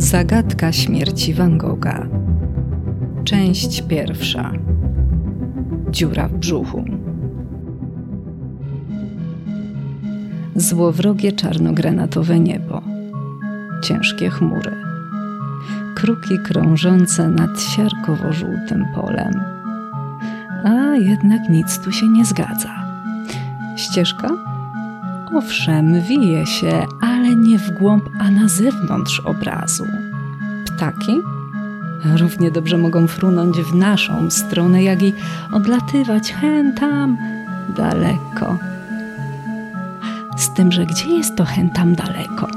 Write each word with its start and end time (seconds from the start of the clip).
Zagadka 0.00 0.72
śmierci 0.72 1.34
Van 1.34 1.58
Gogha. 1.58 2.06
Część 3.24 3.82
pierwsza. 3.82 4.52
Dziura 5.90 6.28
w 6.28 6.32
brzuchu. 6.32 6.84
Złowrogie 10.56 11.32
czarnogranatowe 11.32 12.40
niebo. 12.40 12.82
Ciężkie 13.82 14.30
chmury. 14.30 14.76
Kruki 15.94 16.38
krążące 16.38 17.28
nad 17.28 17.60
siarkowo-żółtym 17.60 18.86
polem. 18.94 19.40
A 20.64 20.96
jednak 20.96 21.48
nic 21.48 21.78
tu 21.78 21.92
się 21.92 22.08
nie 22.08 22.24
zgadza. 22.24 22.70
Ścieżka? 23.76 24.28
Owszem, 25.34 26.00
wije 26.00 26.46
się, 26.46 26.86
ale 27.30 27.36
nie 27.36 27.58
w 27.58 27.70
głąb, 27.70 28.08
a 28.18 28.30
na 28.30 28.48
zewnątrz 28.48 29.20
obrazu. 29.20 29.86
Ptaki? 30.66 31.20
Równie 32.16 32.50
dobrze 32.50 32.78
mogą 32.78 33.06
frunąć 33.06 33.56
w 33.56 33.74
naszą 33.74 34.30
stronę, 34.30 34.82
jak 34.82 35.02
i 35.02 35.12
odlatywać 35.52 36.32
hen 36.32 36.74
tam 36.74 37.18
daleko. 37.76 38.58
Z 40.36 40.54
tym, 40.54 40.72
że 40.72 40.86
gdzie 40.86 41.08
jest 41.08 41.36
to 41.36 41.44
hen 41.44 41.70
tam 41.70 41.94
daleko? 41.94 42.48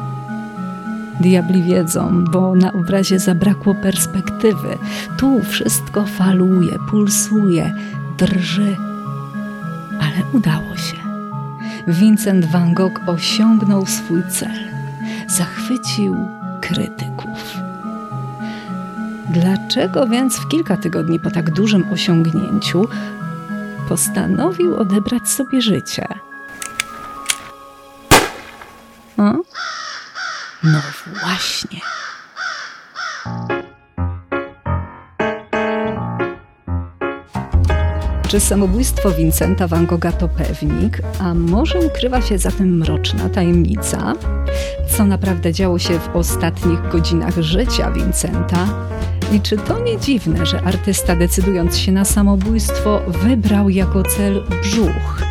Diabli 1.19 1.63
wiedzą, 1.63 2.23
bo 2.23 2.55
na 2.55 2.73
obrazie 2.73 3.19
zabrakło 3.19 3.75
perspektywy. 3.75 4.77
Tu 5.17 5.41
wszystko 5.43 6.05
faluje, 6.05 6.79
pulsuje, 6.89 7.73
drży. 8.17 8.75
Ale 9.99 10.31
udało 10.33 10.77
się. 10.77 11.02
Vincent 11.87 12.45
van 12.45 12.73
Gogh 12.73 13.01
osiągnął 13.07 13.85
swój 13.85 14.23
cel. 14.29 14.69
Zachwycił 15.27 16.27
krytyków. 16.61 17.57
Dlaczego 19.29 20.07
więc 20.07 20.37
w 20.37 20.47
kilka 20.47 20.77
tygodni 20.77 21.19
po 21.19 21.31
tak 21.31 21.51
dużym 21.51 21.91
osiągnięciu 21.91 22.87
postanowił 23.89 24.75
odebrać 24.75 25.29
sobie 25.29 25.61
życie? 25.61 26.07
O? 29.17 29.33
No 30.63 30.79
właśnie. 31.21 31.79
Czy 38.33 38.39
samobójstwo 38.39 39.11
Vincenta 39.11 39.67
van 39.67 39.85
Gogha 39.85 40.11
to 40.11 40.27
pewnik, 40.27 41.01
a 41.19 41.33
może 41.33 41.79
ukrywa 41.79 42.21
się 42.21 42.37
za 42.37 42.51
tym 42.51 42.77
mroczna 42.77 43.29
tajemnica? 43.29 44.13
Co 44.97 45.05
naprawdę 45.05 45.53
działo 45.53 45.79
się 45.79 45.99
w 45.99 46.15
ostatnich 46.15 46.89
godzinach 46.91 47.41
życia 47.41 47.91
Vincenta? 47.91 48.67
I 49.31 49.41
czy 49.41 49.57
to 49.57 49.79
nie 49.79 49.97
dziwne, 49.97 50.45
że 50.45 50.61
artysta 50.61 51.15
decydując 51.15 51.77
się 51.77 51.91
na 51.91 52.05
samobójstwo 52.05 53.01
wybrał 53.07 53.69
jako 53.69 54.03
cel 54.03 54.43
brzuch, 54.61 55.23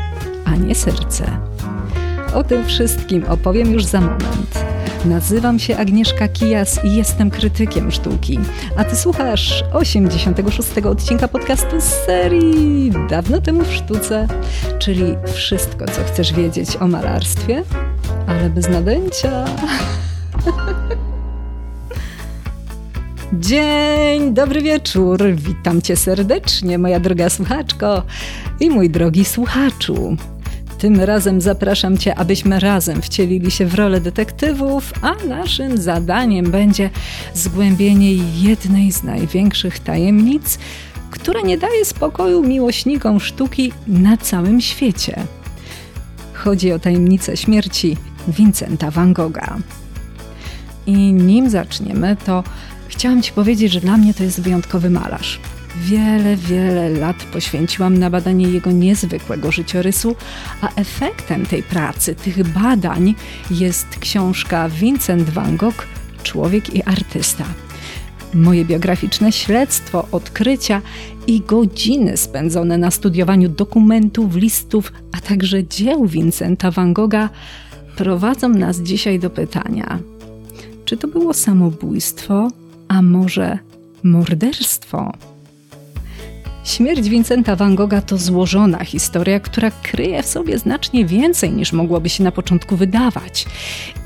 a 0.44 0.56
nie 0.56 0.74
serce? 0.74 1.24
O 2.34 2.44
tym 2.44 2.66
wszystkim 2.66 3.24
opowiem 3.28 3.72
już 3.72 3.84
za 3.84 4.00
moment. 4.00 4.71
Nazywam 5.04 5.58
się 5.58 5.76
Agnieszka 5.76 6.28
Kijas 6.28 6.84
i 6.84 6.96
jestem 6.96 7.30
krytykiem 7.30 7.90
sztuki. 7.90 8.38
A 8.76 8.84
ty 8.84 8.96
słuchasz 8.96 9.64
86 9.72 10.68
odcinka 10.84 11.28
podcastu 11.28 11.80
z 11.80 11.84
serii 11.84 12.92
Dawno 13.10 13.40
temu 13.40 13.64
w 13.64 13.72
sztuce, 13.72 14.28
czyli 14.78 15.16
wszystko, 15.34 15.84
co 15.86 16.04
chcesz 16.04 16.32
wiedzieć 16.32 16.76
o 16.76 16.88
malarstwie, 16.88 17.62
ale 18.26 18.50
bez 18.50 18.68
nadęcia. 18.68 19.44
Dzień, 23.32 24.34
dobry 24.34 24.62
wieczór. 24.62 25.22
Witam 25.34 25.82
cię 25.82 25.96
serdecznie, 25.96 26.78
moja 26.78 27.00
droga 27.00 27.30
słuchaczko 27.30 28.02
i 28.60 28.70
mój 28.70 28.90
drogi 28.90 29.24
słuchaczu. 29.24 30.16
Tym 30.82 31.00
razem 31.00 31.40
zapraszam 31.40 31.98
Cię, 31.98 32.14
abyśmy 32.14 32.60
razem 32.60 33.02
wcielili 33.02 33.50
się 33.50 33.66
w 33.66 33.74
rolę 33.74 34.00
detektywów, 34.00 34.92
a 35.02 35.26
naszym 35.28 35.78
zadaniem 35.78 36.50
będzie 36.50 36.90
zgłębienie 37.34 38.14
jednej 38.42 38.92
z 38.92 39.02
największych 39.02 39.78
tajemnic, 39.78 40.58
która 41.10 41.40
nie 41.40 41.58
daje 41.58 41.84
spokoju 41.84 42.42
miłośnikom 42.42 43.20
sztuki 43.20 43.72
na 43.86 44.16
całym 44.16 44.60
świecie. 44.60 45.16
Chodzi 46.32 46.72
o 46.72 46.78
tajemnicę 46.78 47.36
śmierci 47.36 47.96
Vincenta 48.28 48.90
van 48.90 49.12
Gogha. 49.12 49.58
I 50.86 51.12
nim 51.12 51.50
zaczniemy, 51.50 52.16
to 52.26 52.44
chciałam 52.88 53.22
Ci 53.22 53.32
powiedzieć, 53.32 53.72
że 53.72 53.80
dla 53.80 53.96
mnie 53.96 54.14
to 54.14 54.22
jest 54.22 54.40
wyjątkowy 54.40 54.90
malarz. 54.90 55.40
Wiele, 55.76 56.36
wiele 56.36 56.88
lat 56.88 57.24
poświęciłam 57.24 57.98
na 57.98 58.10
badanie 58.10 58.48
jego 58.48 58.72
niezwykłego 58.72 59.52
życiorysu, 59.52 60.16
a 60.60 60.68
efektem 60.74 61.46
tej 61.46 61.62
pracy, 61.62 62.14
tych 62.14 62.52
badań 62.52 63.14
jest 63.50 63.86
książka 64.00 64.68
Vincent 64.68 65.30
van 65.30 65.56
Gogh 65.56 65.86
Człowiek 66.22 66.74
i 66.74 66.82
artysta. 66.82 67.44
Moje 68.34 68.64
biograficzne 68.64 69.32
śledztwo, 69.32 70.08
odkrycia 70.12 70.82
i 71.26 71.40
godziny 71.40 72.16
spędzone 72.16 72.78
na 72.78 72.90
studiowaniu 72.90 73.48
dokumentów, 73.48 74.36
listów, 74.36 74.92
a 75.12 75.20
także 75.20 75.64
dzieł 75.64 76.06
Vincenta 76.06 76.70
van 76.70 76.92
Gogha 76.92 77.28
prowadzą 77.96 78.48
nas 78.48 78.80
dzisiaj 78.80 79.18
do 79.18 79.30
pytania: 79.30 79.98
czy 80.84 80.96
to 80.96 81.08
było 81.08 81.34
samobójstwo, 81.34 82.48
a 82.88 83.02
może 83.02 83.58
morderstwo? 84.02 85.12
Śmierć 86.64 87.08
Vincenta 87.08 87.56
van 87.56 87.74
Gogha 87.74 88.02
to 88.02 88.18
złożona 88.18 88.84
historia, 88.84 89.40
która 89.40 89.70
kryje 89.70 90.22
w 90.22 90.26
sobie 90.26 90.58
znacznie 90.58 91.06
więcej 91.06 91.52
niż 91.52 91.72
mogłoby 91.72 92.08
się 92.08 92.24
na 92.24 92.32
początku 92.32 92.76
wydawać. 92.76 93.46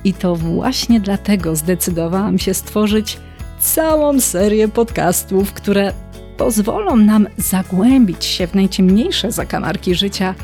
I 0.05 0.15
to 0.15 0.37
właśnie 0.37 1.01
dlatego 1.01 1.57
zdecydowałam 1.57 2.39
się 2.39 2.55
stworzyć 2.55 3.19
całą 3.61 4.21
serię 4.21 4.69
podcastów, 4.69 5.53
które 5.53 5.93
pozwolą 6.37 6.97
nam 6.97 7.29
zagłębić 7.37 8.25
się 8.25 8.47
w 8.47 8.55
najciemniejsze 8.55 9.33
zakamarki 9.33 9.95
życia 9.95 10.35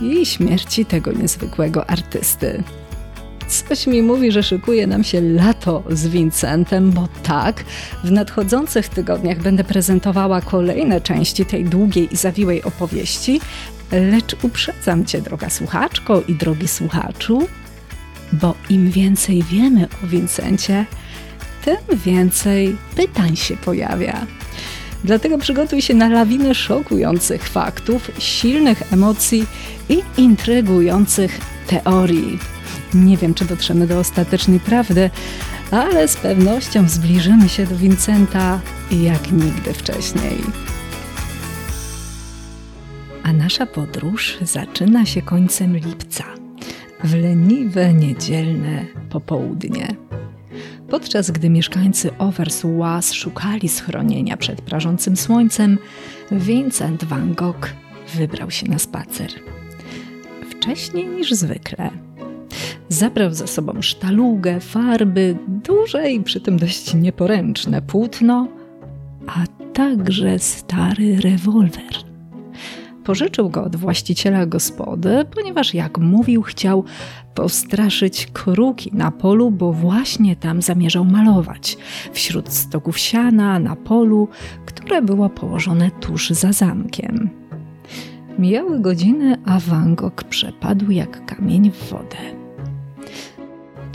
i 0.00 0.26
śmierci 0.26 0.84
tego 0.84 1.12
niezwykłego 1.12 1.90
artysty. 1.90 2.62
Coś 3.48 3.86
mi 3.86 4.02
mówi, 4.02 4.32
że 4.32 4.42
szykuje 4.42 4.86
nam 4.86 5.04
się 5.04 5.20
lato 5.20 5.82
z 5.90 6.06
Vincentem, 6.06 6.90
bo 6.90 7.08
tak, 7.22 7.64
w 8.04 8.10
nadchodzących 8.10 8.88
tygodniach 8.88 9.42
będę 9.42 9.64
prezentowała 9.64 10.40
kolejne 10.40 11.00
części 11.00 11.46
tej 11.46 11.64
długiej 11.64 12.14
i 12.14 12.16
zawiłej 12.16 12.62
opowieści, 12.62 13.40
lecz 13.92 14.36
uprzedzam 14.42 15.04
Cię, 15.04 15.20
droga 15.20 15.50
słuchaczko 15.50 16.22
i 16.28 16.34
drogi 16.34 16.68
słuchaczu, 16.68 17.48
bo 18.32 18.54
im 18.70 18.90
więcej 18.90 19.42
wiemy 19.42 19.88
o 20.04 20.06
Vincencie, 20.06 20.84
tym 21.64 21.98
więcej 22.04 22.76
pytań 22.96 23.36
się 23.36 23.56
pojawia. 23.56 24.26
Dlatego 25.04 25.38
przygotuj 25.38 25.82
się 25.82 25.94
na 25.94 26.08
lawinę 26.08 26.54
szokujących 26.54 27.48
faktów, 27.48 28.10
silnych 28.18 28.92
emocji 28.92 29.46
i 29.88 30.02
intrygujących 30.16 31.40
teorii. 31.66 32.57
Nie 32.94 33.16
wiem, 33.16 33.34
czy 33.34 33.44
dotrzemy 33.44 33.86
do 33.86 33.98
ostatecznej 33.98 34.60
prawdy, 34.60 35.10
ale 35.70 36.08
z 36.08 36.16
pewnością 36.16 36.88
zbliżymy 36.88 37.48
się 37.48 37.66
do 37.66 37.76
Vincenta 37.76 38.60
jak 38.90 39.32
nigdy 39.32 39.72
wcześniej. 39.72 40.38
A 43.22 43.32
nasza 43.32 43.66
podróż 43.66 44.38
zaczyna 44.42 45.06
się 45.06 45.22
końcem 45.22 45.76
lipca, 45.76 46.24
w 47.04 47.14
leniwe 47.14 47.94
niedzielne 47.94 48.84
popołudnie. 49.10 49.96
Podczas 50.90 51.30
gdy 51.30 51.50
mieszkańcy 51.50 52.10
Overswas 52.18 53.12
szukali 53.12 53.68
schronienia 53.68 54.36
przed 54.36 54.60
prażącym 54.60 55.16
słońcem, 55.16 55.78
Vincent 56.32 57.04
van 57.04 57.34
Gogh 57.34 57.68
wybrał 58.14 58.50
się 58.50 58.68
na 58.68 58.78
spacer. 58.78 59.30
Wcześniej 60.50 61.06
niż 61.06 61.32
zwykle 61.32 62.07
Zabrał 62.88 63.34
ze 63.34 63.46
sobą 63.46 63.82
sztalugę, 63.82 64.60
farby, 64.60 65.36
duże 65.48 66.10
i 66.10 66.22
przy 66.22 66.40
tym 66.40 66.58
dość 66.58 66.94
nieporęczne 66.94 67.82
płótno, 67.82 68.48
a 69.26 69.44
także 69.72 70.38
stary 70.38 71.20
rewolwer. 71.20 72.08
Pożyczył 73.04 73.50
go 73.50 73.64
od 73.64 73.76
właściciela 73.76 74.46
gospody, 74.46 75.24
ponieważ, 75.34 75.74
jak 75.74 75.98
mówił, 75.98 76.42
chciał 76.42 76.84
postraszyć 77.34 78.26
kruki 78.32 78.90
na 78.94 79.10
polu, 79.10 79.50
bo 79.50 79.72
właśnie 79.72 80.36
tam 80.36 80.62
zamierzał 80.62 81.04
malować, 81.04 81.76
wśród 82.12 82.52
stoków 82.52 82.98
siana 82.98 83.58
na 83.58 83.76
polu, 83.76 84.28
które 84.66 85.02
było 85.02 85.30
położone 85.30 85.90
tuż 85.90 86.30
za 86.30 86.52
zamkiem. 86.52 87.30
Mijały 88.38 88.80
godziny, 88.80 89.36
a 89.44 89.60
Van 89.60 89.94
Gogh 89.94 90.24
przepadł 90.24 90.90
jak 90.90 91.26
kamień 91.26 91.70
w 91.70 91.90
wodę 91.90 92.37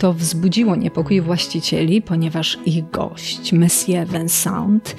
To 0.04 0.14
wzbudziło 0.14 0.76
niepokój 0.76 1.20
właścicieli, 1.20 2.02
ponieważ 2.02 2.58
ich 2.66 2.90
gość, 2.90 3.52
Monsieur 3.52 4.08
Vincent, 4.08 4.96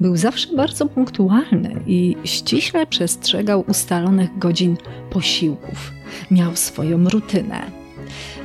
był 0.00 0.16
zawsze 0.16 0.56
bardzo 0.56 0.86
punktualny 0.86 1.80
i 1.86 2.16
ściśle 2.24 2.86
przestrzegał 2.86 3.64
ustalonych 3.68 4.38
godzin 4.38 4.76
posiłków. 5.10 5.92
Miał 6.30 6.56
swoją 6.56 7.08
rutynę. 7.08 7.62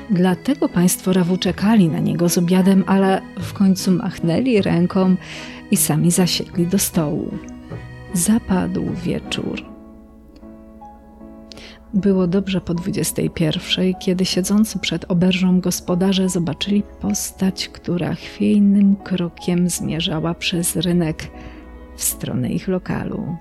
Dlatego 0.09 0.69
państwo 0.69 1.13
Rawu 1.13 1.37
czekali 1.37 1.87
na 1.87 1.99
niego 1.99 2.29
z 2.29 2.37
obiadem, 2.37 2.83
ale 2.87 3.21
w 3.39 3.53
końcu 3.53 3.91
machnęli 3.91 4.61
ręką 4.61 5.15
i 5.71 5.77
sami 5.77 6.11
zasiedli 6.11 6.67
do 6.67 6.79
stołu. 6.79 7.31
Zapadł 8.13 8.83
wieczór. 9.03 9.70
Było 11.93 12.27
dobrze 12.27 12.61
po 12.61 12.73
dwudziestej 12.73 13.29
pierwszej, 13.29 13.95
kiedy 13.99 14.25
siedzący 14.25 14.79
przed 14.79 15.11
oberżą 15.11 15.59
gospodarze 15.59 16.29
zobaczyli 16.29 16.83
postać, 17.01 17.69
która 17.69 18.13
chwiejnym 18.13 18.95
krokiem 18.95 19.69
zmierzała 19.69 20.33
przez 20.33 20.75
rynek 20.75 21.31
w 21.95 22.03
stronę 22.03 22.49
ich 22.49 22.67
lokalu. 22.67 23.35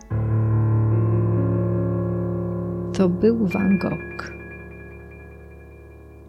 To 2.92 3.08
był 3.08 3.46
Van 3.46 3.78
Gogh. 3.78 4.32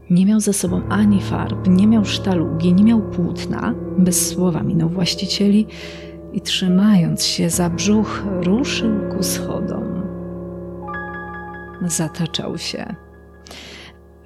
Nie 0.10 0.26
miał 0.26 0.40
ze 0.40 0.54
sobą 0.54 0.82
ani 0.90 1.22
farb, 1.22 1.68
nie 1.68 1.88
miał 1.88 2.06
sztalugi, 2.06 2.74
nie 2.74 2.84
miał 2.84 3.02
płótna, 3.02 3.74
bez 3.98 4.30
słowa 4.30 4.64
minął 4.64 4.90
właścicieli 4.90 5.68
i 6.34 6.42
trzymając 6.42 7.24
się 7.24 7.50
za 7.50 7.70
brzuch, 7.70 8.24
ruszył 8.44 8.92
ku 9.10 9.24
schodom. 9.24 9.91
Zataczał 11.82 12.58
się. 12.58 12.96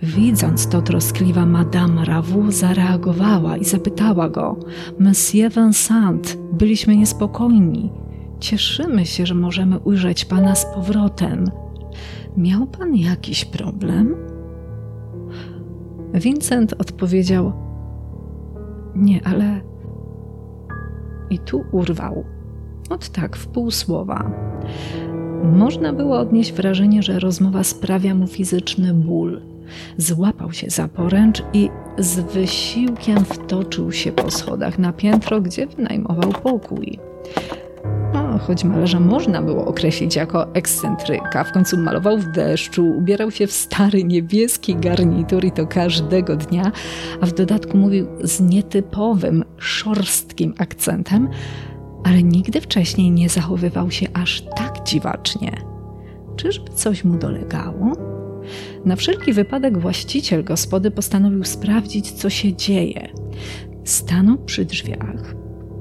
Widząc 0.01 0.67
to, 0.67 0.81
troskliwa 0.81 1.45
Madame 1.45 2.05
Ravu 2.05 2.51
zareagowała 2.51 3.57
i 3.57 3.65
zapytała 3.65 4.29
go: 4.29 4.57
Monsieur 4.99 5.51
Vincent, 5.53 6.37
byliśmy 6.53 6.97
niespokojni. 6.97 7.91
Cieszymy 8.39 9.05
się, 9.05 9.25
że 9.25 9.35
możemy 9.35 9.79
ujrzeć 9.79 10.25
pana 10.25 10.55
z 10.55 10.65
powrotem. 10.65 11.51
Miał 12.37 12.67
pan 12.67 12.95
jakiś 12.95 13.45
problem? 13.45 14.15
Vincent 16.13 16.73
odpowiedział: 16.73 17.53
Nie, 18.95 19.27
ale. 19.27 19.61
I 21.29 21.39
tu 21.39 21.65
urwał. 21.71 22.25
Od 22.89 23.09
tak, 23.09 23.35
w 23.35 23.47
pół 23.47 23.71
słowa. 23.71 24.31
Można 25.53 25.93
było 25.93 26.19
odnieść 26.19 26.53
wrażenie, 26.53 27.03
że 27.03 27.19
rozmowa 27.19 27.63
sprawia 27.63 28.15
mu 28.15 28.27
fizyczny 28.27 28.93
ból. 28.93 29.41
Złapał 29.97 30.53
się 30.53 30.69
za 30.69 30.87
poręcz 30.87 31.43
i 31.53 31.69
z 31.97 32.19
wysiłkiem 32.19 33.25
wtoczył 33.25 33.91
się 33.91 34.11
po 34.11 34.31
schodach 34.31 34.79
na 34.79 34.93
piętro, 34.93 35.41
gdzie 35.41 35.67
wynajmował 35.67 36.31
pokój. 36.43 36.99
No, 38.13 38.39
choć 38.39 38.63
malarza 38.63 38.99
można 38.99 39.41
było 39.41 39.65
określić 39.65 40.15
jako 40.15 40.53
ekscentryka, 40.53 41.43
w 41.43 41.51
końcu 41.51 41.77
malował 41.77 42.17
w 42.17 42.31
deszczu, 42.31 42.85
ubierał 42.97 43.31
się 43.31 43.47
w 43.47 43.51
stary 43.51 44.03
niebieski 44.03 44.75
garnitur 44.75 45.45
i 45.45 45.51
to 45.51 45.67
każdego 45.67 46.35
dnia, 46.35 46.71
a 47.21 47.25
w 47.25 47.33
dodatku 47.33 47.77
mówił 47.77 48.07
z 48.23 48.41
nietypowym, 48.41 49.43
szorstkim 49.57 50.53
akcentem, 50.57 51.29
ale 52.03 52.23
nigdy 52.23 52.61
wcześniej 52.61 53.11
nie 53.11 53.29
zachowywał 53.29 53.91
się 53.91 54.07
aż 54.13 54.41
tak 54.41 54.74
dziwacznie. 54.85 55.51
Czyżby 56.35 56.71
coś 56.71 57.03
mu 57.03 57.17
dolegało? 57.17 57.91
Na 58.85 58.95
wszelki 58.95 59.33
wypadek 59.33 59.77
właściciel 59.77 60.43
gospody 60.43 60.91
postanowił 60.91 61.43
sprawdzić, 61.43 62.11
co 62.11 62.29
się 62.29 62.53
dzieje. 62.53 63.07
Stanął 63.83 64.37
przy 64.37 64.65
drzwiach, 64.65 65.35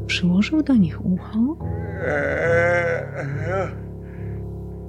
przyłożył 0.06 0.62
do 0.62 0.74
nich 0.74 1.06
ucho, 1.06 1.56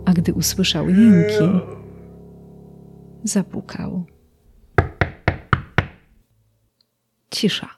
a 0.06 0.13
gdy 0.13 0.33
usłyszał 0.33 0.89
jęki, 0.89 1.59
zapukał. 3.23 4.06
Cisza. 7.31 7.69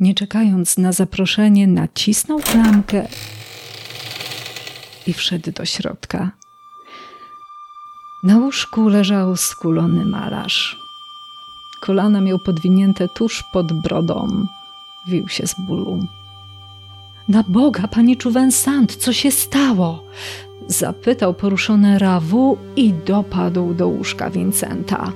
Nie 0.00 0.14
czekając 0.14 0.78
na 0.78 0.92
zaproszenie, 0.92 1.66
nacisnął 1.66 2.38
klamkę 2.38 3.06
i 5.08 5.12
wszedł 5.12 5.52
do 5.52 5.64
środka. 5.64 6.30
Na 8.22 8.36
łóżku 8.38 8.88
leżał 8.88 9.36
skulony 9.36 10.04
malarz. 10.04 10.76
Kolana 11.80 12.20
miał 12.20 12.38
podwinięte 12.38 13.08
tuż 13.08 13.44
pod 13.52 13.72
brodą. 13.72 14.46
Wił 15.08 15.28
się 15.28 15.46
z 15.46 15.54
bólu. 15.66 16.06
Na 17.28 17.42
Boga, 17.48 17.88
panie 17.88 18.16
Czuwensant, 18.16 18.96
co 18.96 19.12
się 19.12 19.30
stało? 19.30 20.04
Zapytał 20.66 21.34
poruszony 21.34 21.98
Rawu 21.98 22.58
i 22.76 22.92
dopadł 22.92 23.74
do 23.74 23.88
łóżka 23.88 24.30
Vincenta. 24.30 25.12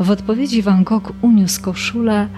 W 0.00 0.10
odpowiedzi 0.10 0.62
Van 0.62 0.84
Gogh 0.84 1.12
uniósł 1.22 1.62
koszulę, 1.62 2.28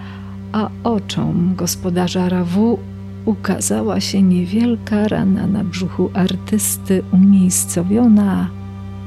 a 0.52 0.70
oczom 0.84 1.54
gospodarza 1.56 2.28
Rawu 2.28 2.78
ukazała 3.24 4.00
się 4.00 4.22
niewielka 4.22 5.08
rana 5.08 5.46
na 5.46 5.64
brzuchu 5.64 6.10
artysty 6.14 7.02
umiejscowiona 7.12 8.50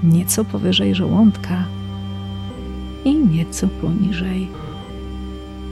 nieco 0.04 0.46
powyżej 0.46 0.96
żołądka 0.96 1.66
i 3.06 3.16
nieco 3.16 3.68
poniżej 3.68 4.48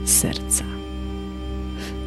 serca. 0.04 0.64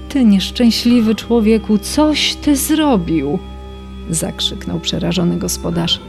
Ty 0.10 0.26
nieszczęśliwy 0.26 1.16
człowieku, 1.16 1.78
coś 1.78 2.36
ty 2.36 2.56
zrobił! 2.56 3.40
zakrzyknął 4.10 4.80
przerażony 4.80 5.38
gospodarz. 5.38 6.00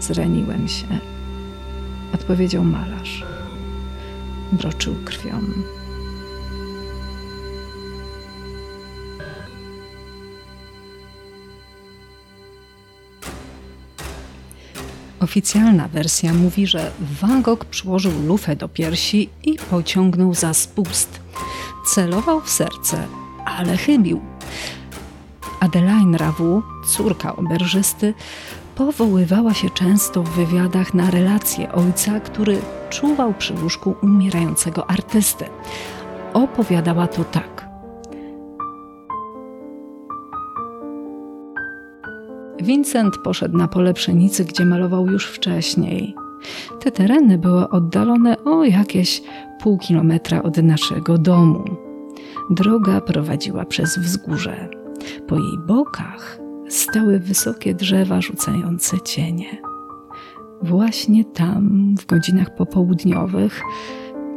Zraniłem 0.00 0.68
się, 0.68 0.86
odpowiedział 2.14 2.64
malarz. 2.64 3.24
Broczył 4.52 4.94
krwią. 5.04 5.40
Oficjalna 15.26 15.88
wersja 15.88 16.34
mówi, 16.34 16.66
że 16.66 16.90
Van 17.20 17.42
Gogh 17.42 17.64
przyłożył 17.64 18.12
lufę 18.26 18.56
do 18.56 18.68
piersi 18.68 19.28
i 19.44 19.58
pociągnął 19.70 20.34
za 20.34 20.54
spust. 20.54 21.20
Celował 21.94 22.40
w 22.40 22.50
serce, 22.50 23.06
ale 23.44 23.76
chybił. 23.76 24.20
Adeline 25.60 26.14
Rawu, 26.14 26.62
córka 26.88 27.36
oberżysty, 27.36 28.14
powoływała 28.74 29.54
się 29.54 29.70
często 29.70 30.22
w 30.22 30.30
wywiadach 30.30 30.94
na 30.94 31.10
relacje 31.10 31.72
ojca, 31.72 32.20
który 32.20 32.58
czuwał 32.90 33.34
przy 33.34 33.54
łóżku 33.54 33.94
umierającego 34.02 34.90
artysty. 34.90 35.44
Opowiadała 36.34 37.06
to 37.06 37.24
tak. 37.24 37.65
Vincent 42.66 43.18
poszedł 43.18 43.56
na 43.58 43.68
pole 43.68 43.94
pszenicy, 43.94 44.44
gdzie 44.44 44.64
malował 44.64 45.06
już 45.06 45.26
wcześniej. 45.26 46.14
Te 46.80 46.90
tereny 46.90 47.38
były 47.38 47.68
oddalone 47.68 48.44
o 48.44 48.64
jakieś 48.64 49.22
pół 49.60 49.78
kilometra 49.78 50.42
od 50.42 50.56
naszego 50.56 51.18
domu. 51.18 51.64
Droga 52.50 53.00
prowadziła 53.00 53.64
przez 53.64 53.98
wzgórze. 53.98 54.68
Po 55.28 55.34
jej 55.34 55.58
bokach 55.66 56.38
stały 56.68 57.18
wysokie 57.18 57.74
drzewa 57.74 58.20
rzucające 58.20 59.00
cienie. 59.00 59.58
Właśnie 60.62 61.24
tam, 61.24 61.94
w 61.98 62.06
godzinach 62.06 62.54
popołudniowych, 62.54 63.62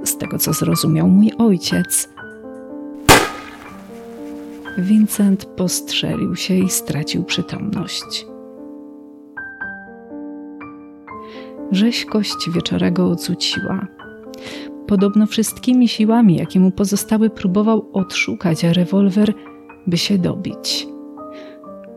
z 0.03 0.17
tego 0.17 0.37
co 0.37 0.53
zrozumiał 0.53 1.07
mój 1.07 1.31
ojciec, 1.37 2.09
Vincent 4.81 5.45
postrzelił 5.45 6.35
się 6.35 6.53
i 6.53 6.69
stracił 6.69 7.23
przytomność. 7.23 8.25
Rzeźkość 11.71 12.49
wieczora 12.53 12.91
go 12.91 13.07
ocuciła. 13.07 13.87
Podobno 14.87 15.27
wszystkimi 15.27 15.87
siłami, 15.87 16.35
jakie 16.35 16.59
mu 16.59 16.71
pozostały, 16.71 17.29
próbował 17.29 17.89
odszukać 17.93 18.63
rewolwer, 18.63 19.33
by 19.87 19.97
się 19.97 20.17
dobić. 20.17 20.87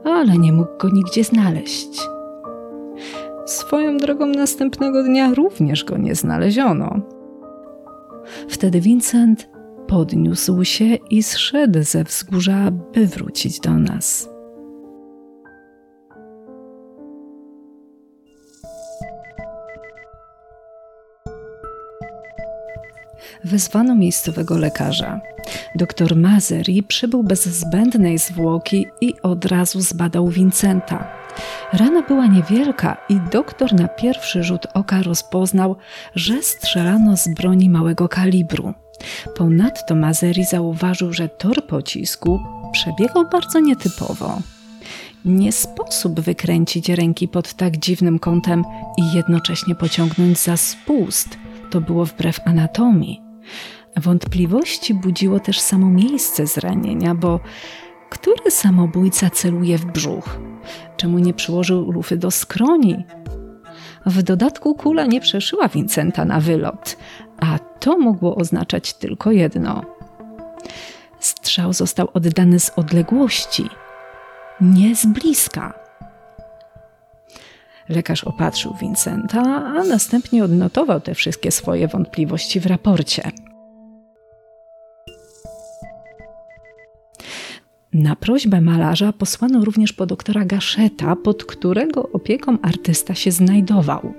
Ale 0.05 0.39
nie 0.39 0.53
mógł 0.53 0.79
go 0.79 0.91
nigdzie 0.91 1.25
znaleźć. 1.25 2.01
Swoją 3.47 3.97
drogą 3.97 4.27
następnego 4.27 5.03
dnia 5.03 5.35
również 5.35 5.85
go 5.85 5.99
nie 5.99 6.15
znaleziono. 6.15 7.01
Wtedy 8.49 8.81
Vincent 8.81 9.51
podniósł 9.93 10.65
się 10.65 10.85
i 11.11 11.23
zszedł 11.23 11.83
ze 11.83 12.05
wzgórza, 12.05 12.71
by 12.71 13.07
wrócić 13.07 13.61
do 13.61 13.73
nas. 13.73 14.29
wezwano 23.45 23.95
miejscowego 23.95 24.59
lekarza. 24.59 25.21
Doktor 25.75 26.17
Mazeri 26.17 26.83
przybył 26.83 27.23
bez 27.23 27.47
zbędnej 27.47 28.19
zwłoki 28.19 28.87
i 29.01 29.15
od 29.23 29.45
razu 29.45 29.81
zbadał 29.81 30.29
Vincenta. 30.29 31.09
Rana 31.73 32.03
była 32.03 32.27
niewielka 32.27 32.97
i 33.09 33.21
doktor 33.33 33.75
na 33.75 33.89
pierwszy 33.89 34.43
rzut 34.43 34.67
oka 34.75 35.03
rozpoznał, 35.03 35.77
że 36.15 36.43
strzelano 36.43 37.17
z 37.17 37.29
broni 37.29 37.71
małego 37.71 38.09
kalibru. 38.09 38.75
Ponadto 39.37 39.94
Mazeri 39.94 40.44
zauważył, 40.44 41.12
że 41.12 41.28
tor 41.28 41.66
pocisku 41.66 42.40
przebiegał 42.73 43.28
bardzo 43.28 43.61
nietypowo. 43.61 44.38
Nie 45.25 45.52
sposób 45.52 46.21
wykręcić 46.21 46.88
ręki 46.88 47.28
pod 47.28 47.54
tak 47.54 47.76
dziwnym 47.76 48.18
kątem 48.18 48.64
i 48.99 49.16
jednocześnie 49.16 49.75
pociągnąć 49.75 50.38
za 50.38 50.56
spust. 50.56 51.28
To 51.71 51.80
było 51.80 52.04
wbrew 52.04 52.40
anatomii. 52.44 53.23
Wątpliwości 53.97 54.94
budziło 54.94 55.40
też 55.40 55.61
samo 55.61 55.90
miejsce 55.90 56.47
zranienia, 56.47 57.14
bo 57.14 57.40
który 58.11 58.50
samobójca 58.50 59.30
celuje 59.30 59.78
w 59.78 59.85
brzuch? 59.85 60.38
Czemu 60.97 61.18
nie 61.18 61.35
przyłożył 61.35 61.90
lufy 61.90 62.16
do 62.16 62.30
skroni? 62.30 63.04
W 64.06 64.23
dodatku 64.23 64.75
kula 64.75 65.06
nie 65.06 65.21
przeszyła 65.21 65.68
Vincenta 65.68 66.25
na 66.25 66.40
wylot, 66.40 66.97
a 67.43 67.59
to 67.59 67.99
mogło 67.99 68.37
oznaczać 68.37 68.95
tylko 68.95 69.33
jedno. 69.33 69.83
Strzał 71.21 71.73
został 71.73 72.09
oddany 72.15 72.61
z 72.61 72.71
odległości, 72.77 73.69
nie 74.61 74.97
z 74.97 75.07
bliska. 75.07 75.75
Lekarz 77.89 78.25
opatrzył 78.25 78.75
Vincenta, 78.81 79.43
a 79.65 79.85
następnie 79.85 80.45
odnotował 80.45 81.01
te 81.01 81.15
wszystkie 81.15 81.51
swoje 81.51 81.89
wątpliwości 81.89 82.61
w 82.61 82.67
raporcie. 82.67 83.31
Na 87.93 88.17
prośbę 88.17 88.61
malarza 88.61 89.13
posłano 89.13 89.65
również 89.65 89.93
po 89.93 90.07
doktora 90.07 90.45
Gaszeta, 90.45 91.17
pod 91.17 91.45
którego 91.45 92.09
opieką 92.13 92.59
artysta 92.63 93.15
się 93.15 93.31
znajdował. 93.31 94.15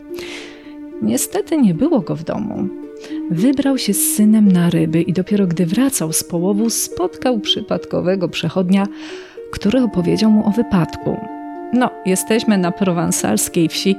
Niestety 1.01 1.57
nie 1.57 1.73
było 1.73 1.99
go 1.99 2.15
w 2.15 2.23
domu. 2.23 2.82
Wybrał 3.31 3.77
się 3.77 3.93
z 3.93 4.15
synem 4.15 4.51
na 4.51 4.69
ryby 4.69 5.01
i 5.01 5.13
dopiero 5.13 5.47
gdy 5.47 5.65
wracał 5.65 6.13
z 6.13 6.23
połowu, 6.23 6.69
spotkał 6.69 7.39
przypadkowego 7.39 8.29
przechodnia, 8.29 8.85
który 9.51 9.81
opowiedział 9.81 10.31
mu 10.31 10.47
o 10.47 10.51
wypadku. 10.51 11.17
No, 11.73 11.89
jesteśmy 12.05 12.57
na 12.57 12.71
prowansalskiej 12.71 13.69
wsi, 13.69 13.95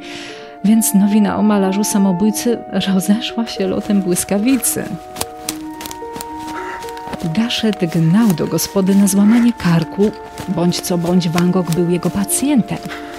więc 0.64 0.94
nowina 0.94 1.36
o 1.36 1.42
malarzu 1.42 1.84
samobójcy 1.84 2.58
rozeszła 2.86 3.46
się 3.46 3.66
lotem 3.66 4.02
błyskawicy. 4.02 4.84
Gaszet 7.34 7.76
gnał 7.92 8.28
do 8.28 8.46
gospody 8.46 8.94
na 8.94 9.06
złamanie 9.06 9.52
karku, 9.52 10.10
bądź 10.48 10.80
co 10.80 10.98
bądź 10.98 11.28
Van 11.28 11.50
Gogh 11.50 11.74
był 11.74 11.90
jego 11.90 12.10
pacjentem. 12.10 12.78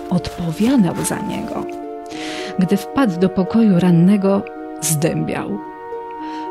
Odpowiadał 0.10 0.96
za 1.06 1.20
niego. 1.20 1.66
Gdy 2.60 2.78
wpadł 2.78 3.20
do 3.20 3.30
pokoju 3.30 3.80
rannego, 3.80 4.42
zdębiał. 4.82 5.75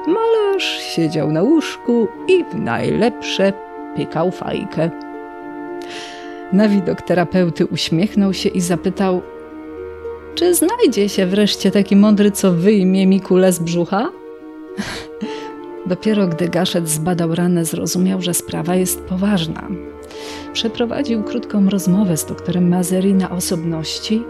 Malarz 0.06 0.80
siedział 0.80 1.32
na 1.32 1.42
łóżku 1.42 2.08
i 2.28 2.44
w 2.44 2.54
najlepsze 2.54 3.52
pykał 3.96 4.30
fajkę. 4.30 4.90
Na 6.52 6.68
widok 6.68 7.02
terapeuty 7.02 7.66
uśmiechnął 7.66 8.32
się 8.32 8.48
i 8.48 8.60
zapytał: 8.60 9.22
Czy 10.34 10.54
znajdzie 10.54 11.08
się 11.08 11.26
wreszcie 11.26 11.70
taki 11.70 11.96
mądry, 11.96 12.30
co 12.30 12.52
wyjmie 12.52 13.06
mi 13.06 13.20
kulę 13.20 13.52
z 13.52 13.58
brzucha? 13.58 14.10
Dopiero 15.86 16.26
gdy 16.26 16.48
Gaszet 16.48 16.88
zbadał 16.88 17.34
ranę, 17.34 17.64
zrozumiał, 17.64 18.22
że 18.22 18.34
sprawa 18.34 18.76
jest 18.76 19.00
poważna. 19.00 19.68
Przeprowadził 20.52 21.22
krótką 21.22 21.70
rozmowę 21.70 22.16
z 22.16 22.26
doktorem 22.26 22.68
Mazeri 22.68 23.14
na 23.14 23.30
osobności 23.30 24.22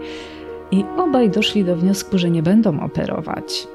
i 0.71 0.83
obaj 0.97 1.29
doszli 1.29 1.63
do 1.65 1.75
wniosku, 1.75 2.17
że 2.17 2.29
nie 2.29 2.43
będą 2.43 2.79
operować. 2.79 3.67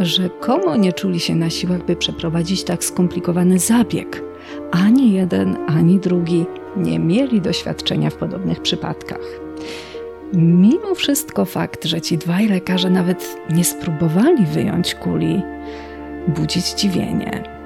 Rzekomo 0.00 0.76
nie 0.76 0.92
czuli 0.92 1.20
się 1.20 1.34
na 1.34 1.50
siłach, 1.50 1.86
by 1.86 1.96
przeprowadzić 1.96 2.64
tak 2.64 2.84
skomplikowany 2.84 3.58
zabieg. 3.58 4.22
Ani 4.72 5.12
jeden, 5.12 5.56
ani 5.66 5.98
drugi 5.98 6.46
nie 6.76 6.98
mieli 6.98 7.40
doświadczenia 7.40 8.10
w 8.10 8.16
podobnych 8.16 8.60
przypadkach. 8.60 9.40
Mimo 10.32 10.94
wszystko 10.94 11.44
fakt, 11.44 11.84
że 11.84 12.00
ci 12.00 12.18
dwaj 12.18 12.48
lekarze 12.48 12.90
nawet 12.90 13.36
nie 13.50 13.64
spróbowali 13.64 14.46
wyjąć 14.46 14.94
kuli, 14.94 15.42
budzi 16.28 16.60
zdziwienie. 16.60 17.59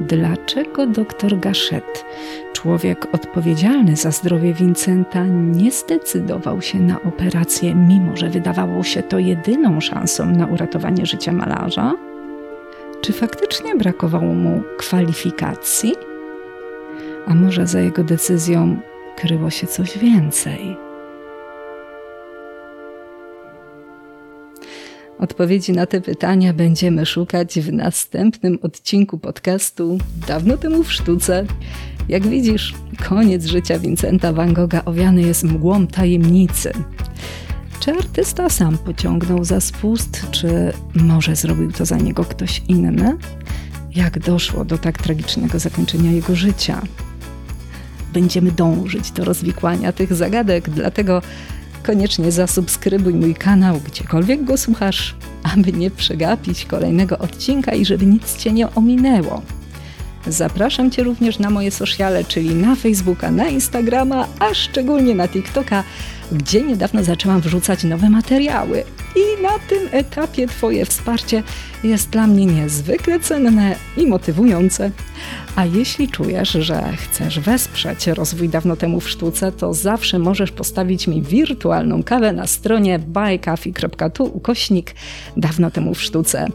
Dlaczego 0.00 0.86
doktor 0.86 1.38
Gachet, 1.38 2.04
człowiek 2.52 3.14
odpowiedzialny 3.14 3.96
za 3.96 4.10
zdrowie 4.10 4.54
Vincenta, 4.54 5.24
nie 5.26 5.70
zdecydował 5.72 6.62
się 6.62 6.78
na 6.78 7.02
operację, 7.02 7.74
mimo 7.74 8.16
że 8.16 8.28
wydawało 8.28 8.82
się 8.82 9.02
to 9.02 9.18
jedyną 9.18 9.80
szansą 9.80 10.26
na 10.26 10.46
uratowanie 10.46 11.06
życia 11.06 11.32
malarza? 11.32 11.94
Czy 13.00 13.12
faktycznie 13.12 13.76
brakowało 13.76 14.34
mu 14.34 14.62
kwalifikacji? 14.78 15.94
A 17.26 17.34
może 17.34 17.66
za 17.66 17.80
jego 17.80 18.04
decyzją 18.04 18.80
kryło 19.16 19.50
się 19.50 19.66
coś 19.66 19.98
więcej? 19.98 20.89
Odpowiedzi 25.20 25.72
na 25.72 25.86
te 25.86 26.00
pytania 26.00 26.52
będziemy 26.52 27.06
szukać 27.06 27.60
w 27.60 27.72
następnym 27.72 28.58
odcinku 28.62 29.18
podcastu 29.18 29.98
Dawno 30.28 30.56
temu 30.56 30.84
w 30.84 30.92
sztuce. 30.92 31.44
Jak 32.08 32.26
widzisz, 32.26 32.74
koniec 33.08 33.44
życia 33.44 33.78
Vincenta 33.78 34.32
van 34.32 34.52
Gogha 34.52 34.84
owiany 34.84 35.22
jest 35.22 35.44
mgłą 35.44 35.86
tajemnicy. 35.86 36.72
Czy 37.80 37.92
artysta 37.92 38.48
sam 38.48 38.78
pociągnął 38.78 39.44
za 39.44 39.60
spust, 39.60 40.26
czy 40.30 40.72
może 40.94 41.36
zrobił 41.36 41.72
to 41.72 41.86
za 41.86 41.96
niego 41.96 42.24
ktoś 42.24 42.62
inny? 42.68 43.16
Jak 43.94 44.18
doszło 44.18 44.64
do 44.64 44.78
tak 44.78 45.02
tragicznego 45.02 45.58
zakończenia 45.58 46.12
jego 46.12 46.36
życia? 46.36 46.82
Będziemy 48.12 48.52
dążyć 48.52 49.10
do 49.10 49.24
rozwikłania 49.24 49.92
tych 49.92 50.14
zagadek, 50.14 50.70
dlatego 50.70 51.22
koniecznie 51.82 52.32
zasubskrybuj 52.32 53.14
mój 53.14 53.34
kanał, 53.34 53.80
gdziekolwiek 53.86 54.44
go 54.44 54.56
słuchasz, 54.56 55.14
aby 55.54 55.72
nie 55.72 55.90
przegapić 55.90 56.64
kolejnego 56.64 57.18
odcinka 57.18 57.72
i 57.74 57.84
żeby 57.84 58.06
nic 58.06 58.36
Cię 58.36 58.52
nie 58.52 58.74
ominęło. 58.74 59.42
Zapraszam 60.26 60.90
Cię 60.90 61.02
również 61.02 61.38
na 61.38 61.50
moje 61.50 61.70
sociale, 61.70 62.24
czyli 62.24 62.54
na 62.54 62.76
Facebooka, 62.76 63.30
na 63.30 63.48
Instagrama, 63.48 64.26
a 64.38 64.54
szczególnie 64.54 65.14
na 65.14 65.28
TikToka, 65.28 65.84
gdzie 66.32 66.62
niedawno 66.62 67.04
zaczęłam 67.04 67.40
wrzucać 67.40 67.84
nowe 67.84 68.10
materiały. 68.10 68.84
I 69.16 69.29
na 69.42 69.58
tym 69.68 69.88
etapie 69.92 70.46
Twoje 70.46 70.86
wsparcie 70.86 71.42
jest 71.84 72.10
dla 72.10 72.26
mnie 72.26 72.46
niezwykle 72.46 73.20
cenne 73.20 73.76
i 73.96 74.06
motywujące. 74.06 74.90
A 75.56 75.64
jeśli 75.64 76.08
czujesz, 76.08 76.50
że 76.50 76.92
chcesz 76.96 77.40
wesprzeć 77.40 78.06
rozwój 78.06 78.48
dawno 78.48 78.76
temu 78.76 79.00
w 79.00 79.10
sztuce, 79.10 79.52
to 79.52 79.74
zawsze 79.74 80.18
możesz 80.18 80.52
postawić 80.52 81.06
mi 81.06 81.22
wirtualną 81.22 82.02
kawę 82.02 82.32
na 82.32 82.46
stronie 82.46 82.98
buycoffee.tu 82.98 84.24
ukośnik 84.24 84.94
dawno 85.36 85.70
temu 85.70 85.94
w 85.94 86.02
sztuce. 86.02 86.46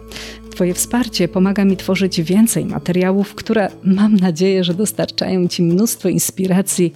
Twoje 0.55 0.73
wsparcie 0.73 1.27
pomaga 1.27 1.65
mi 1.65 1.77
tworzyć 1.77 2.21
więcej 2.21 2.65
materiałów, 2.65 3.35
które 3.35 3.69
mam 3.83 4.15
nadzieję, 4.15 4.63
że 4.63 4.73
dostarczają 4.73 5.47
Ci 5.47 5.63
mnóstwo 5.63 6.09
inspiracji. 6.09 6.93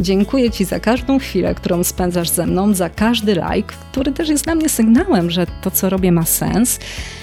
Dziękuję 0.00 0.50
Ci 0.50 0.64
za 0.64 0.80
każdą 0.80 1.18
chwilę, 1.18 1.54
którą 1.54 1.84
spędzasz 1.84 2.28
ze 2.28 2.46
mną, 2.46 2.74
za 2.74 2.90
każdy 2.90 3.32
like, 3.32 3.74
który 3.92 4.12
też 4.12 4.28
jest 4.28 4.44
dla 4.44 4.54
mnie 4.54 4.68
sygnałem, 4.68 5.30
że 5.30 5.46
to, 5.62 5.70
co 5.70 5.90
robię, 5.90 6.12
ma 6.12 6.24
sens. 6.24 6.78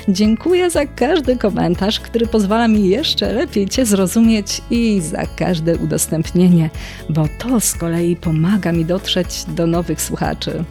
Dziękuję 0.08 0.70
za 0.70 0.86
każdy 0.86 1.38
komentarz, 1.38 2.00
który 2.00 2.28
pozwala 2.28 2.68
mi 2.68 2.90
jeszcze 2.90 3.34
lepiej 3.34 3.70
Cię 3.70 3.86
zrozumieć 3.86 4.62
i 4.70 5.02
za 5.02 5.26
każde 5.26 5.78
udostępnienie, 5.78 6.70
bo 7.10 7.28
to 7.40 7.60
z 7.60 7.74
kolei 7.74 8.16
pomaga 8.16 8.72
mi 8.72 8.86
dotrzeć 8.86 9.46
do 9.48 9.68
nowych 9.68 10.02
słuchaczy. 10.02 10.64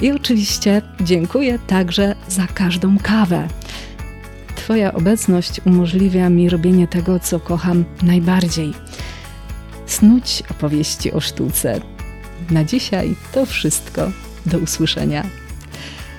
I 0.00 0.12
oczywiście 0.12 0.82
dziękuję 1.00 1.58
także 1.66 2.14
za 2.28 2.46
każdą 2.46 2.98
kawę. 3.02 3.48
Twoja 4.70 4.92
obecność 4.92 5.60
umożliwia 5.66 6.28
mi 6.30 6.48
robienie 6.48 6.88
tego, 6.88 7.20
co 7.20 7.40
kocham 7.40 7.84
najbardziej. 8.02 8.72
Snuć 9.86 10.42
opowieści 10.50 11.12
o 11.12 11.20
sztuce. 11.20 11.80
Na 12.50 12.64
dzisiaj 12.64 13.14
to 13.32 13.46
wszystko. 13.46 14.10
Do 14.46 14.58
usłyszenia. 14.58 15.26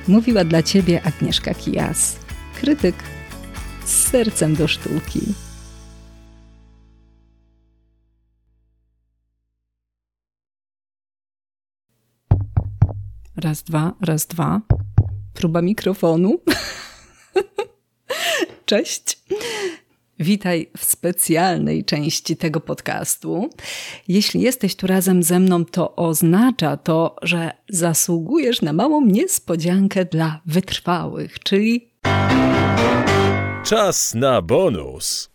Mówiła 0.08 0.44
dla 0.44 0.64
Ciebie 0.64 1.04
Agnieszka 1.04 1.54
Kijas, 1.54 2.20
krytyk 2.56 2.96
z 3.86 4.10
sercem 4.10 4.56
do 4.56 4.68
sztuki. 4.68 5.22
Raz, 13.36 13.64
dwa, 13.64 13.94
raz, 14.02 14.26
dwa. 14.26 14.62
Próba 15.34 15.62
mikrofonu. 15.62 16.38
Cześć. 18.72 19.18
Witaj 20.20 20.70
w 20.78 20.84
specjalnej 20.84 21.86
części 21.86 22.38
tego 22.38 22.60
podcastu. 22.60 23.50
Jeśli 24.08 24.42
jesteś 24.42 24.76
tu 24.76 24.88
razem 24.88 25.24
ze 25.24 25.40
mną, 25.40 25.66
to 25.66 25.96
oznacza 25.96 26.78
to, 26.78 27.16
że 27.22 27.52
zasługujesz 27.70 28.62
na 28.62 28.74
małą 28.74 29.06
niespodziankę 29.06 30.06
dla 30.06 30.42
wytrwałych, 30.46 31.40
czyli. 31.40 31.92
Czas 33.64 34.14
na 34.14 34.42
bonus. 34.42 35.30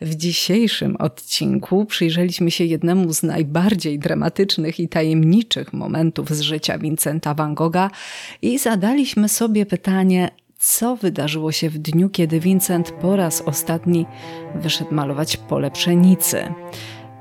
W 0.00 0.14
dzisiejszym 0.14 0.96
odcinku 0.96 1.84
przyjrzeliśmy 1.84 2.50
się 2.50 2.64
jednemu 2.64 3.12
z 3.12 3.22
najbardziej 3.22 3.98
dramatycznych 3.98 4.80
i 4.80 4.88
tajemniczych 4.88 5.72
momentów 5.72 6.30
z 6.30 6.40
życia 6.40 6.78
Vincenta 6.78 7.34
van 7.34 7.54
Gogha 7.54 7.90
i 8.42 8.58
zadaliśmy 8.58 9.28
sobie 9.28 9.66
pytanie, 9.66 10.30
co 10.60 10.96
wydarzyło 10.96 11.52
się 11.52 11.70
w 11.70 11.78
dniu, 11.78 12.10
kiedy 12.10 12.40
Vincent 12.40 12.90
po 12.90 13.16
raz 13.16 13.42
ostatni 13.42 14.06
wyszedł 14.54 14.94
malować 14.94 15.36
pole 15.36 15.70
pszenicy. 15.70 16.54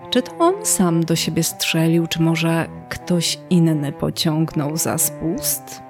Czy 0.09 0.21
to 0.21 0.37
on 0.37 0.65
sam 0.65 1.03
do 1.03 1.15
siebie 1.15 1.43
strzelił, 1.43 2.07
czy 2.07 2.21
może 2.21 2.67
ktoś 2.89 3.39
inny 3.49 3.91
pociągnął 3.91 4.77
za 4.77 4.97
spust? 4.97 5.81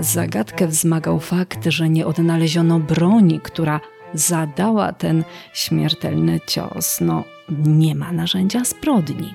Zagadkę 0.00 0.66
wzmagał 0.66 1.20
fakt, 1.20 1.64
że 1.66 1.88
nie 1.88 2.06
odnaleziono 2.06 2.78
broni, 2.78 3.40
która 3.40 3.80
zadała 4.14 4.92
ten 4.92 5.24
śmiertelny 5.52 6.40
cios. 6.46 7.00
No, 7.00 7.24
nie 7.64 7.94
ma 7.94 8.12
narzędzia 8.12 8.64
zbrodni. 8.64 9.34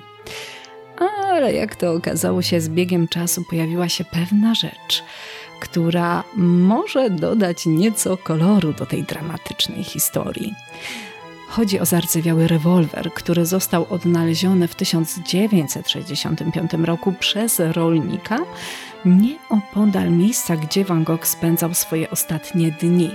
Ale 1.30 1.52
jak 1.52 1.76
to 1.76 1.92
okazało 1.92 2.42
się, 2.42 2.60
z 2.60 2.68
biegiem 2.68 3.08
czasu 3.08 3.44
pojawiła 3.50 3.88
się 3.88 4.04
pewna 4.04 4.54
rzecz, 4.54 5.04
która 5.60 6.24
może 6.36 7.10
dodać 7.10 7.66
nieco 7.66 8.16
koloru 8.16 8.72
do 8.72 8.86
tej 8.86 9.02
dramatycznej 9.02 9.84
historii. 9.84 10.54
Chodzi 11.48 11.80
o 11.80 11.86
zardzewiały 11.86 12.48
rewolwer, 12.48 13.12
który 13.14 13.46
został 13.46 13.86
odnaleziony 13.90 14.68
w 14.68 14.74
1965 14.74 16.72
roku 16.72 17.12
przez 17.12 17.60
rolnika 17.60 18.38
nieopodal 19.04 20.10
miejsca, 20.10 20.56
gdzie 20.56 20.84
Van 20.84 21.04
Gogh 21.04 21.26
spędzał 21.26 21.74
swoje 21.74 22.10
ostatnie 22.10 22.70
dni. 22.70 23.10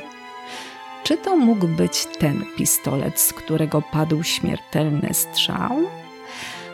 Czy 1.03 1.17
to 1.17 1.38
mógł 1.38 1.67
być 1.67 2.07
ten 2.19 2.43
pistolet, 2.57 3.19
z 3.19 3.33
którego 3.33 3.81
padł 3.81 4.24
śmiertelny 4.24 5.10
strzał? 5.13 5.69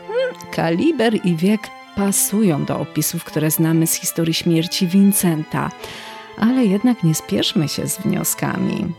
Hmm, 0.08 0.36
kaliber 0.52 1.26
i 1.26 1.36
wiek 1.36 1.62
pasują 1.98 2.66
do 2.66 2.80
opisów, 2.80 3.24
które 3.24 3.52
znamy 3.52 3.88
z 3.88 3.94
historii 3.94 4.34
śmierci 4.34 4.88
Vincenta, 4.88 5.72
ale 6.38 6.66
jednak 6.66 7.04
nie 7.04 7.16
spieszmy 7.16 7.68
się 7.68 7.88
z 7.88 7.98
wnioskami. 7.98 8.94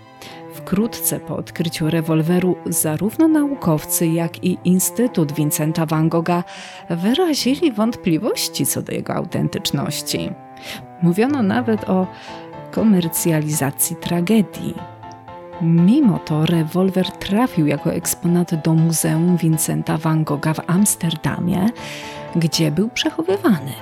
Wkrótce 0.55 1.21
po 1.21 1.37
odkryciu 1.37 1.91
rewolweru 1.91 2.57
zarówno 2.67 3.29
naukowcy, 3.29 4.07
jak 4.07 4.45
i 4.45 4.59
Instytut 4.65 5.33
Vincenta 5.33 5.87
van 5.87 6.09
Gogha 6.09 6.45
wyrazili 6.91 7.73
wątpliwości 7.73 8.67
co 8.67 8.83
do 8.83 8.93
jego 8.93 9.15
autentyczności. 9.15 10.31
Mówiono 11.03 11.43
nawet 11.43 11.89
o 11.89 12.07
komercjalizacji 12.71 13.97
tragedii. 13.97 14.75
Mimo 15.63 16.19
to 16.19 16.47
rewolwer 16.47 17.11
trafił 17.11 17.67
jako 17.67 17.93
eksponat 17.93 18.63
do 18.65 18.75
Muzeum 18.75 19.37
Vincenta 19.37 19.99
van 19.99 20.25
Gogha 20.25 20.55
w 20.55 20.71
Amsterdamie, 20.71 21.67
gdzie 22.37 22.71
był 22.71 22.89
przechowywany. 22.89 23.73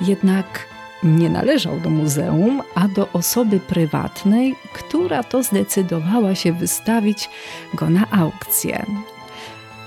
Jednak 0.00 0.66
nie 1.02 1.30
należał 1.30 1.80
do 1.80 1.90
muzeum, 1.90 2.62
a 2.74 2.88
do 2.88 3.08
osoby 3.12 3.60
prywatnej, 3.60 4.54
która 4.72 5.22
to 5.22 5.42
zdecydowała 5.42 6.34
się 6.34 6.52
wystawić 6.52 7.30
go 7.74 7.90
na 7.90 8.10
aukcję. 8.10 8.86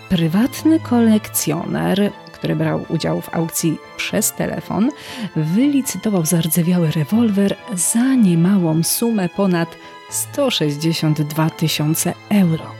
Prywatny 0.09 0.79
kolekcjoner, 0.79 2.11
który 2.31 2.55
brał 2.55 2.85
udział 2.89 3.21
w 3.21 3.35
aukcji 3.35 3.77
przez 3.97 4.33
telefon, 4.33 4.91
wylicytował 5.35 6.25
zardzewiały 6.25 6.91
rewolwer 6.91 7.55
za 7.73 8.15
niemałą 8.15 8.83
sumę 8.83 9.29
ponad 9.29 9.69
162 10.09 11.49
tysiące 11.49 12.13
euro. 12.29 12.78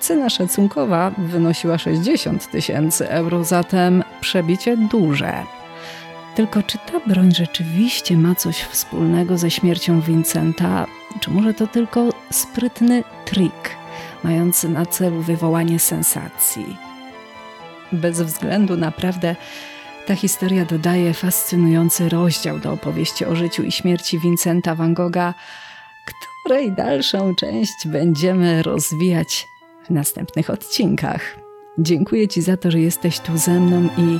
Cena 0.00 0.30
szacunkowa 0.30 1.12
wynosiła 1.18 1.78
60 1.78 2.50
tysięcy 2.50 3.10
euro, 3.10 3.44
zatem 3.44 4.04
przebicie 4.20 4.76
duże. 4.76 5.32
Tylko 6.34 6.62
czy 6.62 6.78
ta 6.78 7.00
broń 7.06 7.34
rzeczywiście 7.34 8.16
ma 8.16 8.34
coś 8.34 8.56
wspólnego 8.60 9.38
ze 9.38 9.50
śmiercią 9.50 10.00
Vincenta, 10.00 10.86
czy 11.20 11.30
może 11.30 11.54
to 11.54 11.66
tylko 11.66 12.08
sprytny 12.32 13.04
trik, 13.24 13.76
mający 14.24 14.68
na 14.68 14.86
celu 14.86 15.22
wywołanie 15.22 15.78
sensacji? 15.78 16.76
Bez 17.92 18.22
względu 18.22 18.76
naprawdę 18.76 19.36
ta 20.06 20.14
historia 20.16 20.64
dodaje 20.64 21.14
fascynujący 21.14 22.08
rozdział 22.08 22.58
do 22.58 22.72
opowieści 22.72 23.24
o 23.24 23.36
życiu 23.36 23.62
i 23.62 23.72
śmierci 23.72 24.18
Vincenta 24.18 24.74
van 24.74 24.94
Gogha, 24.94 25.34
której 26.04 26.72
dalszą 26.72 27.34
część 27.34 27.86
będziemy 27.86 28.62
rozwijać 28.62 29.48
następnych 29.90 30.50
odcinkach. 30.50 31.36
Dziękuję 31.78 32.28
Ci 32.28 32.42
za 32.42 32.56
to, 32.56 32.70
że 32.70 32.80
jesteś 32.80 33.20
tu 33.20 33.38
ze 33.38 33.60
mną 33.60 33.88
i 33.98 34.18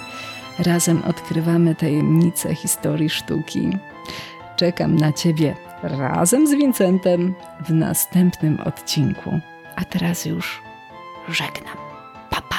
razem 0.62 1.02
odkrywamy 1.02 1.74
tajemnice 1.74 2.54
historii 2.54 3.10
sztuki. 3.10 3.70
Czekam 4.56 4.96
na 4.96 5.12
Ciebie 5.12 5.56
razem 5.82 6.46
z 6.46 6.50
Vincentem 6.50 7.34
w 7.66 7.70
następnym 7.70 8.60
odcinku. 8.60 9.40
A 9.76 9.84
teraz 9.84 10.26
już 10.26 10.62
żegnam. 11.28 11.76
Papa, 12.30 12.56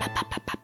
papa, 0.00 0.24
papa. 0.30 0.40
Pa. 0.46 0.59